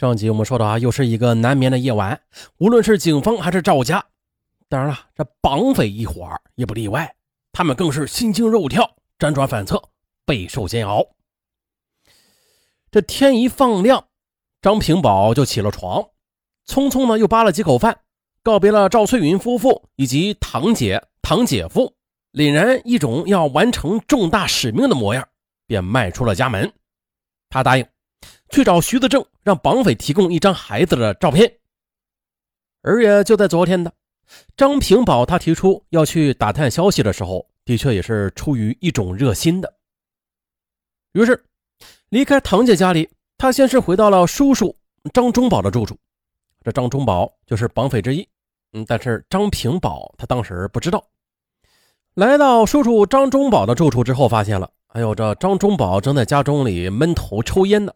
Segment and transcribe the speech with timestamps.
[0.00, 2.18] 上集我们说到啊，又是一个难眠的夜晚，
[2.56, 4.02] 无论是警方还是赵家，
[4.66, 7.14] 当然了，这绑匪一伙也不例外，
[7.52, 9.90] 他们更是心惊肉跳，辗转反侧，
[10.24, 11.06] 备受煎熬。
[12.90, 14.06] 这天一放亮，
[14.62, 16.02] 张平宝就起了床，
[16.66, 18.00] 匆匆呢又扒了几口饭，
[18.42, 21.94] 告别了赵翠云夫妇以及堂姐、堂姐夫，
[22.32, 25.28] 凛然一种要完成重大使命的模样，
[25.66, 26.72] 便迈出了家门。
[27.50, 27.86] 他答应。
[28.50, 31.52] 去找徐子正，让绑匪提供一张孩子的照片。
[32.82, 33.92] 而也就在昨天的
[34.56, 39.72] 张平宝，他提出要去打探消息的时候，的确也是出于一种热心的。
[41.12, 41.44] 于是
[42.08, 44.74] 离开堂姐家里，他先是回到了叔叔
[45.12, 45.96] 张忠宝的住处。
[46.62, 48.26] 这张忠宝就是绑匪之一，
[48.72, 51.04] 嗯，但是张平宝他当时不知道。
[52.14, 57.92] 来到叔叔张忠宝的住处之后，发现了，哎呦，这张忠宝正在家中里闷头抽烟呢。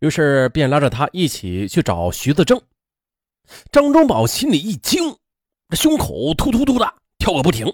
[0.00, 2.60] 于是便拉着他一起去找徐子正。
[3.70, 5.16] 张忠宝心里一惊，
[5.70, 7.72] 胸口突突突的跳个不停。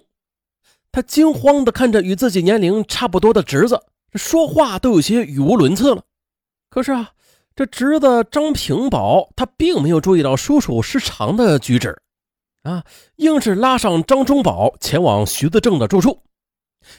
[0.90, 3.80] 他惊慌的看着与自己年龄差不多的侄子，
[4.14, 6.02] 说话都有些语无伦次了。
[6.68, 7.12] 可是啊，
[7.56, 12.00] 这侄子张平宝他并没有注意到叔叔失常的举止，
[12.62, 12.84] 啊，
[13.16, 16.22] 硬是拉上张忠宝前往徐子正的住处。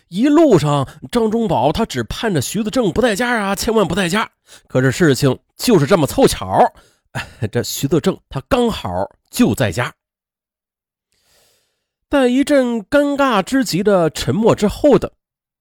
[0.07, 4.29] 一路上，张忠宝他只盼着徐子正不在家啊，千万不在家。
[4.67, 6.59] 可是事情就是这么凑巧，
[7.51, 8.89] 这徐子正他刚好
[9.29, 9.93] 就在家。
[12.09, 15.11] 在一阵尴尬之极的沉默之后的，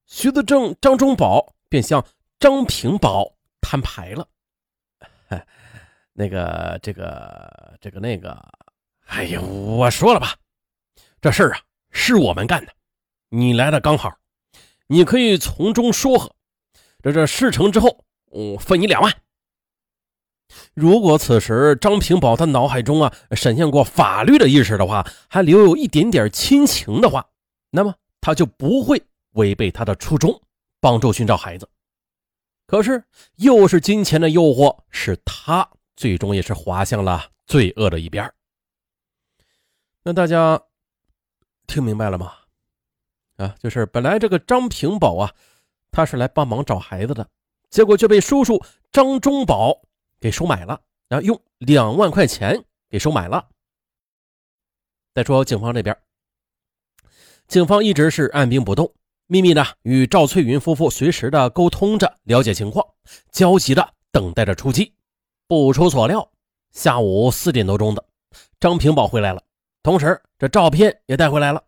[0.06, 2.04] 徐子正、张忠宝便向
[2.38, 4.28] 张平宝摊牌了
[6.12, 8.36] ：“那个，这个，这个，那个，
[9.06, 10.34] 哎呀，我说了吧，
[11.22, 12.72] 这事儿啊是我们干的。”
[13.34, 14.18] 你来的刚好，
[14.88, 16.34] 你可以从中说和。
[17.02, 19.10] 这这事成之后，我分你两万。
[20.74, 27.26] 如果此时张平宝他脑海中啊闪现过法律的意识的话，还留有一点点亲情的话，
[27.70, 30.42] 那么他就不会违背他的初衷，
[30.78, 31.66] 帮助寻找孩子。
[32.66, 33.02] 可是
[33.36, 35.66] 又是金钱的诱惑，使他
[35.96, 38.30] 最终也是滑向了罪恶的一边。
[40.02, 40.60] 那大家
[41.66, 42.34] 听明白了吗？
[43.36, 45.32] 啊，就是本来这个张平宝啊，
[45.90, 47.28] 他是来帮忙找孩子的，
[47.70, 49.82] 结果却被叔叔张忠宝
[50.20, 53.48] 给收买了，然后用两万块钱给收买了。
[55.14, 55.96] 再说警方这边，
[57.48, 58.94] 警方一直是按兵不动，
[59.26, 62.86] 秘密的与赵翠云夫妇随时的沟通着，了解情况，
[63.30, 64.94] 焦急的等待着出击。
[65.46, 66.30] 不出所料，
[66.70, 68.02] 下午四点多钟的，
[68.58, 69.42] 张平宝回来了，
[69.82, 71.62] 同时这照片也带回来了。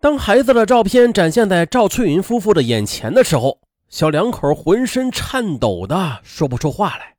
[0.00, 7.16] 当孩子的照片展现在赵翠云夫妇的眼前的时候，小两口浑身颤抖的说不出话来。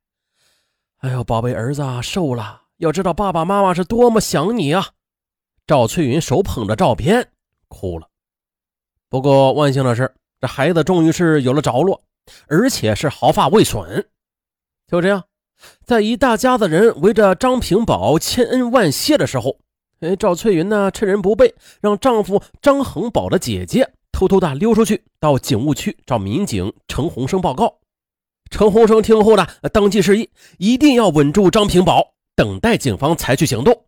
[1.00, 4.88] 哎呦，宝贝儿子啊瘦了，要知道爸爸妈妈是多么想你啊！
[5.66, 7.28] 赵翠云手捧着照片
[7.68, 8.08] 哭了。
[9.10, 12.02] 不过万幸的是，这孩子终于是有了着落，
[12.46, 14.08] 而且是毫发未损。
[14.86, 15.24] 就这样，
[15.84, 19.58] 在一大家子人围着张平宝千恩万谢的时候。
[20.00, 20.90] 哎，赵翠云呢？
[20.90, 27.80] 趁人不备，让丈夫张恒宝的姐姐偷偷的溜出去，到警务区找民警陈洪生报告。
[28.50, 33.84] 陈洪生听后呢，当即示意，一定要稳住张平宝，等待警方采取行动。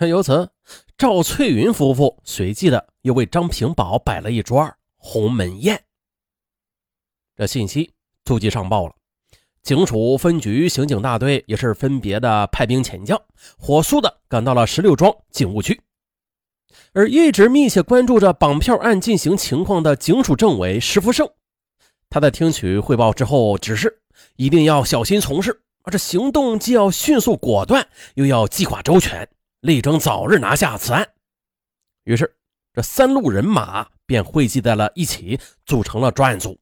[0.00, 0.50] 由此，
[0.98, 5.84] 赵翠云夫妇随即的又为张平宝摆了一桌鸿门宴。
[7.34, 7.94] 这信息
[8.24, 8.94] 突击上报了。
[9.62, 13.20] 警署分局刑警大队也是分别的派兵遣将，
[13.56, 15.80] 火速的赶到了石榴庄警务区。
[16.92, 21.28] 而一直密切关注着绑票案进行情况的警署政委石福胜，
[22.10, 24.02] 他在听取汇报之后，指示
[24.34, 29.28] 一定要小心从事，而这行动既要迅速果断，又要计划周全，
[29.60, 31.08] 力争早日拿下此案。
[32.02, 32.34] 于是，
[32.74, 36.58] 这三路人马便汇集在了一起，组成了专案组。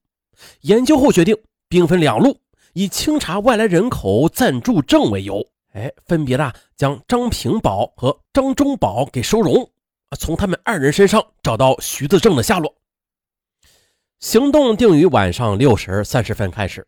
[0.61, 1.35] 研究后决定，
[1.67, 2.37] 兵分两路。
[2.81, 9.71] 以清查外来人口暂住证为由，哎，分别的将张平宝和张忠宝给收容，
[10.19, 12.75] 从他们二人身上找到徐子正的下落。
[14.19, 16.87] 行动定于晚上六时三十分开始，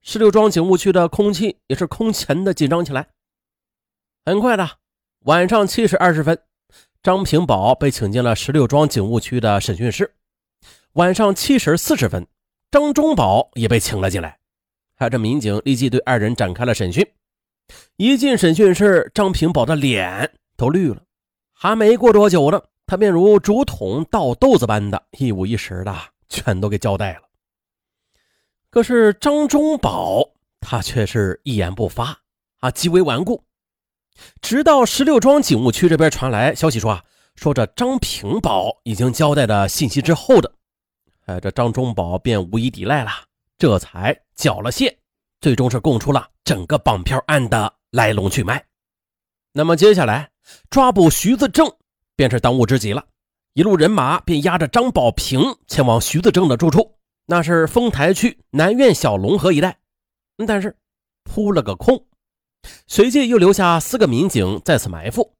[0.00, 3.08] 石榴庄警务区的空气也是空前的紧张起来。
[4.24, 4.66] 很快的，
[5.26, 6.40] 晚上七时二十分，
[7.02, 10.14] 张平宝被请进了石榴庄警务区的审讯室。
[10.94, 12.26] 晚上七时四十分，
[12.70, 14.38] 张忠宝也被请了进来。
[14.96, 17.06] 还这民警立即对二人展开了审讯。
[17.96, 21.02] 一进审讯室，张平宝的脸都绿了。
[21.52, 25.94] 还没过多久呢，他便如竹筒倒豆子般的一五一十的
[26.28, 27.22] 全都给交代了。
[28.70, 30.22] 可是张忠宝
[30.60, 32.18] 他却是一言不发
[32.60, 33.42] 啊，极为顽固。
[34.40, 37.04] 直到十六庄警务区这边传来消息说啊，
[37.34, 40.52] 说这张平宝已经交代的信息之后的，
[41.26, 43.10] 哎，这张忠宝便无以抵赖了，
[43.58, 44.96] 这才缴了械，
[45.40, 48.64] 最终是供出了整个绑票案的来龙去脉。
[49.52, 50.30] 那么接下来
[50.68, 51.70] 抓捕徐子正
[52.14, 53.04] 便是当务之急了，
[53.54, 59.78] 一路人马便押着张宝平前往徐子正的住处，那是丰台区南苑小龙河一带，
[60.46, 60.76] 但是
[61.24, 62.06] 扑了个空。
[62.86, 65.34] 随即又留下四个民警在此埋伏，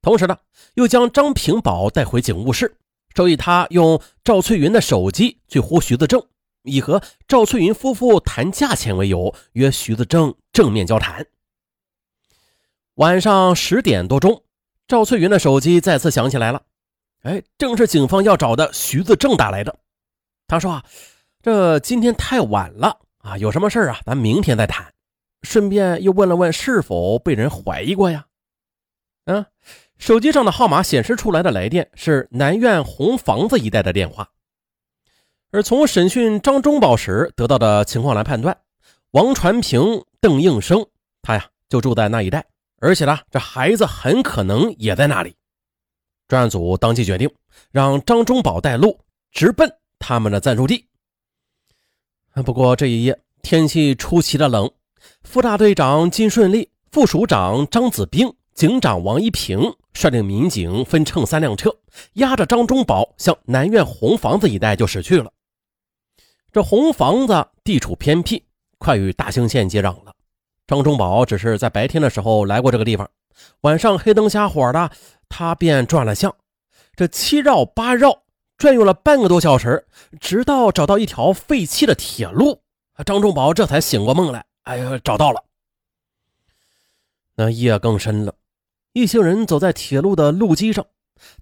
[0.00, 0.36] 同时呢，
[0.74, 2.76] 又将张平宝带回警务室，
[3.14, 6.24] 授意他用赵翠云的手机去呼徐子正，
[6.66, 11.26] 以和赵翠云夫妇谈价钱为由，约徐子正正面交谈。
[12.96, 14.42] 晚上十点多钟，
[14.86, 16.62] 赵翠云的手机再次响起来了，
[17.22, 19.78] 哎，正是警方要找的徐子正打来的。
[20.46, 20.84] 他说：“啊，
[21.42, 24.92] 这今天太晚了啊，有什么事啊，咱明天再谈。”
[25.42, 28.26] 顺便又问了问是否被人怀疑过呀？
[29.26, 29.44] 嗯，
[29.98, 34.30] 手机上的号码显示出来的来电是南苑红房子一带的电话，
[35.52, 38.56] 而从审讯张忠宝时得到的情况来判断，
[39.12, 40.86] 王传平、邓应生
[41.22, 42.44] 他呀就住在那一带，
[42.80, 45.34] 而且呢，这孩子很可能也在那里。
[46.28, 47.30] 专案组当即决定
[47.70, 48.98] 让张忠宝带路，
[49.30, 50.84] 直奔他们的暂住地。
[52.44, 54.70] 不过这一夜天气出奇的冷。
[55.22, 59.60] 副大队长金顺利、副署长张子兵、警长王一平
[59.94, 61.70] 率领民警分乘三辆车，
[62.14, 65.30] 押着张忠宝向南苑红房子一带就驶去了。
[66.56, 68.42] 这红房子地处偏僻，
[68.78, 70.14] 快与大兴县接壤了。
[70.66, 73.06] 张忠宝只是在白天的时候来过这个地方，
[73.60, 74.90] 晚上黑灯瞎火的，
[75.28, 76.34] 他便转了向。
[76.94, 78.22] 这七绕八绕，
[78.56, 79.86] 转悠了半个多小时，
[80.18, 82.62] 直到找到一条废弃的铁路，
[83.04, 84.46] 张忠宝这才醒过梦来。
[84.62, 85.44] 哎呀，找到了！
[87.34, 88.34] 那夜更深了，
[88.94, 90.86] 一行人走在铁路的路基上，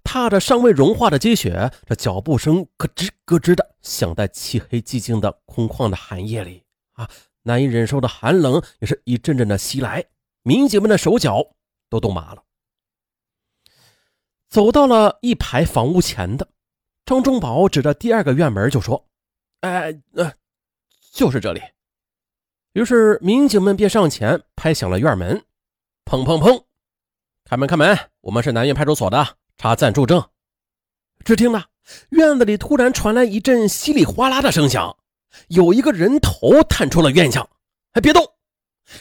[0.03, 6.63] 踏着尚未融化的积雪，这脚步声咯吱咯吱的响在漆黑寂静的空旷的寒夜里
[6.93, 7.09] 啊！
[7.43, 10.05] 难以忍受的寒冷也是一阵阵的袭来，
[10.43, 11.55] 民警们的手脚
[11.91, 12.43] 都冻麻了。
[14.49, 16.49] 走到了一排房屋前的，
[17.05, 19.07] 张忠宝指着第二个院门就说
[19.61, 20.33] ：“哎，呃，
[21.13, 21.61] 就是这里。”
[22.73, 25.45] 于是民警们便上前拍响了院门，
[26.05, 26.65] 砰砰砰，
[27.45, 30.25] 开门开门，我们是南苑派出所的，查暂住证。
[31.25, 31.65] 只听呢，
[32.11, 34.97] 院子里突然传来一阵稀里哗啦的声响，
[35.49, 37.49] 有一个人头探出了院墙。
[37.93, 38.27] 哎，别动！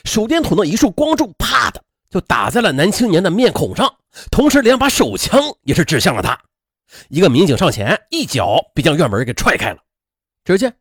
[0.05, 3.93] 手电筒的一束光柱，啪的就打在了男青年的面孔上，
[4.31, 6.39] 同时两把手枪也是指向了他。
[7.09, 9.79] 一个民警上前，一脚便将院门给踹开了。
[10.43, 10.75] 只见。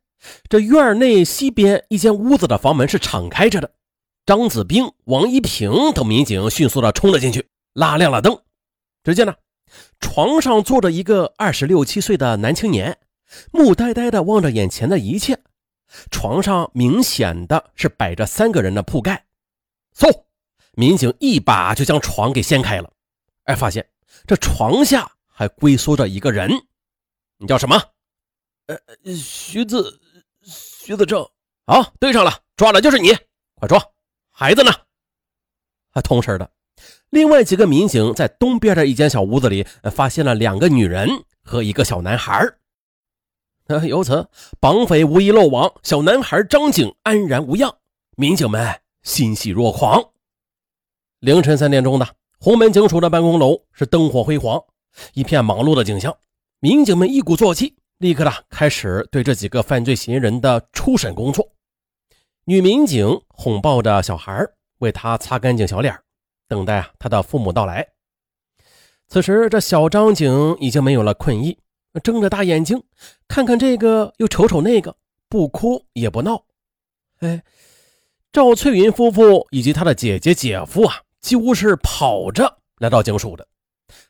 [0.47, 3.69] 这院内西边一间屋子的房门是敞开着的，
[4.25, 8.39] 张子兵、王一平等民警迅速的冲了进去，拉亮了灯。
[9.03, 9.35] 只见呢，
[9.99, 12.97] 床上坐着一个二十六七岁的男青年，
[13.51, 15.39] 木呆呆的望着眼前的一切。
[16.09, 19.25] 床上明显的是摆着三个人的铺盖。
[19.95, 20.23] 嗖，
[20.73, 22.91] 民警一把就将床给掀开了，
[23.43, 23.87] 哎，发现
[24.25, 26.51] 这床下还龟缩着一个人。
[27.37, 27.81] 你叫什么？
[28.67, 28.77] 呃，
[29.15, 29.99] 徐子。
[30.45, 31.25] 徐子正，
[31.65, 33.15] 好，对上了，抓的就是你，
[33.53, 33.81] 快说，
[34.29, 34.73] 孩子呢？
[35.91, 36.51] 啊，同事的，
[37.09, 41.07] 另外几个民警在东边的一间小屋子里发现了两个女人
[41.43, 42.45] 和一个小男孩，
[43.87, 44.27] 由此
[44.59, 47.77] 绑匪无一漏网，小男孩张景安然无恙，
[48.15, 50.03] 民警们欣喜若狂。
[51.19, 52.07] 凌晨三点钟的
[52.39, 54.61] 红门警署的办公楼是灯火辉煌，
[55.13, 56.17] 一片忙碌的景象，
[56.59, 57.75] 民警们一鼓作气。
[57.99, 61.47] 立刻的开始对这几个犯罪嫌疑人的初审工作。
[62.43, 64.45] 女民警哄抱着小孩，
[64.79, 65.97] 为他擦干净小脸，
[66.47, 67.87] 等待啊他的父母到来。
[69.07, 71.59] 此时，这小张景已经没有了困意，
[72.03, 72.81] 睁着大眼睛，
[73.27, 74.95] 看看这个又瞅瞅那个，
[75.29, 76.45] 不哭也不闹。
[77.19, 77.43] 哎，
[78.31, 83.47] 赵翠云夫妇以及他的姐姐姐夫啊，几乎是跑着来到警署的。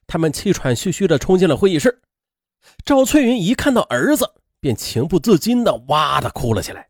[0.07, 2.01] 他们气喘吁吁地冲进了会议室。
[2.85, 4.29] 赵翠云一看到儿子，
[4.61, 6.87] 便情不自禁的哇的哭了起来。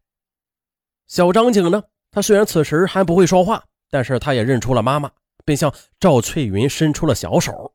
[1.08, 5.12] 小张景呢，他虽然此时还不会说话，但是他也认出了妈妈，
[5.46, 7.74] 便向赵翠云伸出了小手。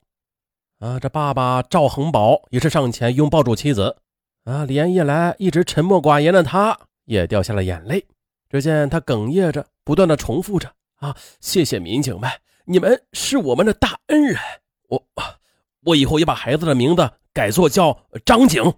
[0.79, 3.97] 啊，这爸爸赵恒宝也是上前拥抱住妻子。
[4.45, 8.07] 啊，连夜来一直沉默寡言的他，也掉下了眼泪。
[8.49, 12.31] 只见他哽咽着，不断的重复着：“啊，谢谢民警们，
[12.65, 14.39] 你们是我们的大恩人。
[14.89, 15.05] 我，
[15.85, 18.75] 我以后也把孩子的名字。”改作叫张警，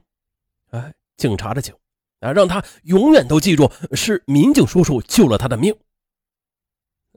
[0.72, 1.74] 哎，警察的警，
[2.18, 5.74] 啊，让他永远都记住是民警叔叔救了他的命，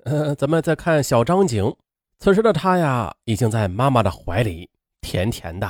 [0.06, 1.76] 呃，咱们再看小张景，
[2.20, 4.70] 此时的他呀，已经在妈妈的怀里
[5.00, 5.70] 甜甜的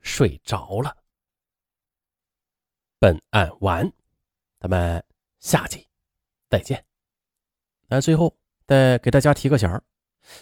[0.00, 0.96] 睡着了。
[2.98, 3.92] 本案完，
[4.58, 5.04] 咱们
[5.40, 5.86] 下集
[6.48, 6.82] 再见。
[7.88, 8.34] 那最后
[8.66, 9.82] 再给大家提个醒儿，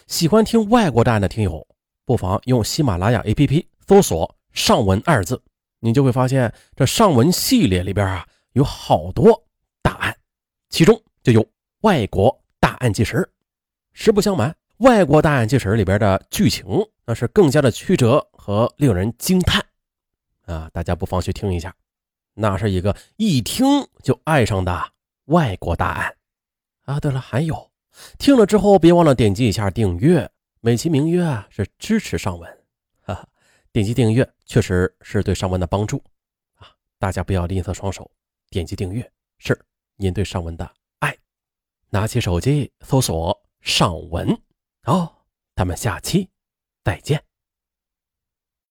[0.07, 1.67] 喜欢听外国大案的听友，
[2.05, 5.41] 不妨用喜马拉雅 APP 搜索“上文”二字，
[5.79, 9.45] 你就会发现这上文系列里边啊有好多
[9.81, 10.17] 大案，
[10.69, 11.45] 其中就有
[11.81, 13.29] 外国大案纪实。
[13.91, 16.65] 实不相瞒，外国大案纪实里边的剧情
[17.05, 19.65] 那是更加的曲折和令人惊叹
[20.45, 20.69] 啊！
[20.71, 21.75] 大家不妨去听一下，
[22.35, 23.65] 那是一个一听
[24.03, 24.91] 就爱上的
[25.25, 26.15] 外国大案
[26.85, 26.99] 啊！
[26.99, 27.71] 对了，还有，
[28.17, 30.29] 听了之后别忘了点击一下订阅，
[30.61, 32.49] 美其名曰是支持上文，
[33.01, 33.27] 哈哈，
[33.73, 36.01] 点击订阅确实是对上文的帮助
[36.55, 36.69] 啊！
[36.97, 38.09] 大家不要吝啬双手，
[38.49, 39.59] 点击订阅是
[39.97, 40.71] 您对上文的。
[41.89, 43.49] 拿起手机搜索。
[43.61, 44.41] 上文，
[44.85, 45.17] 哦，
[45.53, 46.29] 咱们下期
[46.81, 47.28] 再见。